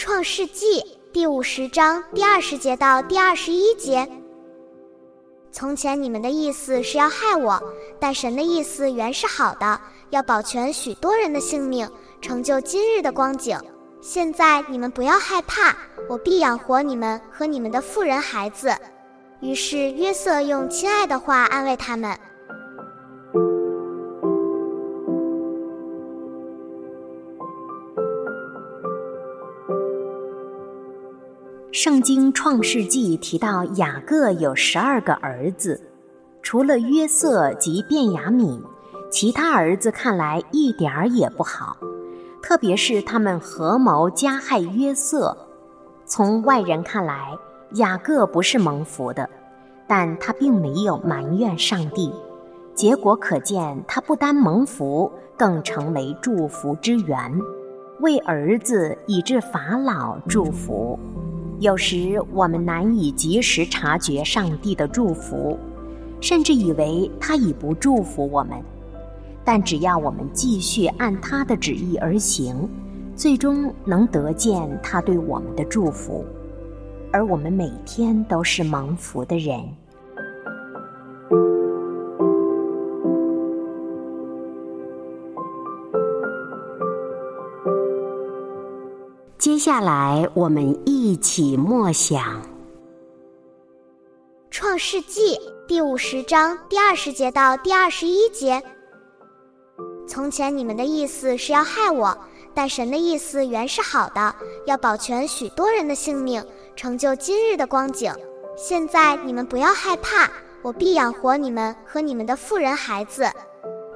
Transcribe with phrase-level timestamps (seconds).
[0.00, 4.08] 创世纪第五十章第二十节到第二十一节。
[5.52, 7.62] 从前你们的意思是要害我，
[7.98, 9.78] 但神的意思原是好的，
[10.08, 11.86] 要保全许多人的性命，
[12.22, 13.60] 成就今日的光景。
[14.00, 15.76] 现在你们不要害怕，
[16.08, 18.74] 我必养活你们和你们的妇人孩子。
[19.42, 22.18] 于是约瑟用亲爱的话安慰他们。
[31.72, 35.80] 圣经创世纪提到雅各有十二个儿子，
[36.42, 38.60] 除了约瑟及便雅悯，
[39.08, 41.76] 其他儿子看来一点儿也不好，
[42.42, 45.36] 特别是他们合谋加害约瑟。
[46.04, 47.38] 从外人看来，
[47.74, 49.30] 雅各不是蒙福的，
[49.86, 52.12] 但他并没有埋怨上帝。
[52.74, 55.08] 结果可见，他不单蒙福，
[55.38, 57.40] 更成为祝福之源，
[58.00, 60.98] 为儿子以致法老祝福。
[61.60, 65.58] 有时我们难以及时察觉上帝的祝福，
[66.18, 68.58] 甚至以为他已不祝福我们。
[69.44, 72.66] 但只要我们继续按他的旨意而行，
[73.14, 76.24] 最终能得见他对我们的祝福。
[77.12, 79.60] 而我们每天都是蒙福的人。
[89.40, 92.42] 接下来，我们一起默想
[94.50, 95.34] 《创世纪》
[95.66, 98.62] 第五十章第二十节到第二十一节。
[100.06, 102.14] 从前你们的意思是要害我，
[102.52, 104.34] 但神的意思原是好的，
[104.66, 106.44] 要保全许多人的性命，
[106.76, 108.12] 成就今日的光景。
[108.58, 110.30] 现在你们不要害怕，
[110.60, 113.24] 我必养活你们和你们的妇人孩子。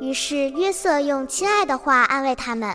[0.00, 2.74] 于是约瑟用亲爱的话安慰他们。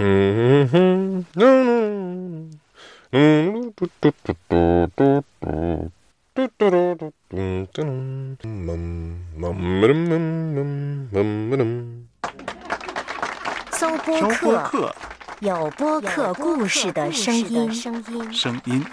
[0.00, 2.50] 嗯哼，嗯
[3.10, 5.90] 嗯，嘟嘟嘟嘟嘟嘟，
[6.34, 8.38] 嘟嘟嘟嘟嘟嘟，嗯嗯
[9.34, 12.08] 嗯嗯嗯。
[13.72, 14.94] 搜播客，
[15.40, 17.72] 有播客故事的声音。
[18.32, 18.84] 声音。